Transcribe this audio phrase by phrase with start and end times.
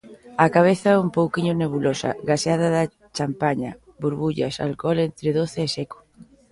[0.45, 2.83] A cabeza un pouquiño nebulosa, gaseada da
[3.17, 3.71] champaña,
[4.03, 5.99] burbullas, alcol entre doce e seco.